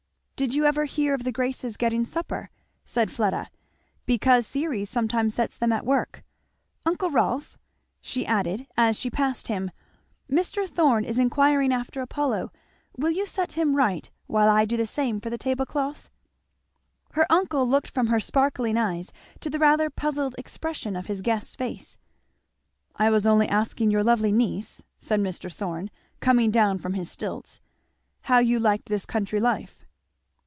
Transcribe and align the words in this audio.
"Did 0.35 0.55
you 0.55 0.65
ever 0.65 0.85
hear 0.85 1.13
of 1.13 1.23
the 1.23 1.31
Graces 1.31 1.77
getting 1.77 2.03
supper?" 2.03 2.49
said 2.83 3.11
Fleda. 3.11 3.47
"Because 4.07 4.47
Ceres 4.47 4.89
sometimes 4.89 5.35
sets 5.35 5.55
them 5.55 5.71
at 5.71 5.81
that 5.81 5.85
work. 5.85 6.23
Uncle 6.83 7.11
Rolf," 7.11 7.59
she 8.01 8.25
added 8.25 8.65
as 8.75 8.97
she 8.97 9.11
passed 9.11 9.49
him, 9.49 9.69
"Mr. 10.27 10.67
Thorn 10.67 11.05
is 11.05 11.19
inquiring 11.19 11.71
after 11.71 12.01
Apollo 12.01 12.51
will 12.97 13.11
you 13.11 13.27
set 13.27 13.51
him 13.51 13.75
right, 13.75 14.09
while 14.25 14.49
I 14.49 14.65
do 14.65 14.75
the 14.77 14.87
same 14.87 15.19
for 15.19 15.29
the 15.29 15.37
tablecloth?" 15.37 16.09
Her 17.11 17.27
uncle 17.31 17.67
looked 17.69 17.91
from 17.91 18.07
her 18.07 18.19
sparkling 18.19 18.77
eyes 18.77 19.13
to 19.41 19.49
the 19.51 19.59
rather 19.59 19.91
puzzled 19.91 20.33
expression 20.39 20.95
of 20.95 21.05
his 21.05 21.21
guest's 21.21 21.55
face. 21.55 21.99
"I 22.95 23.11
was 23.11 23.27
only 23.27 23.47
asking 23.47 23.91
your 23.91 24.03
lovely 24.03 24.31
niece," 24.31 24.81
said 24.97 25.19
Mr. 25.19 25.53
Thorn 25.53 25.91
coming 26.19 26.49
down 26.49 26.79
from 26.79 26.93
his 26.95 27.11
stilts, 27.11 27.61
"how 28.21 28.39
you 28.39 28.59
liked 28.59 28.87
this 28.89 29.05
country 29.05 29.39
life?" 29.39 29.85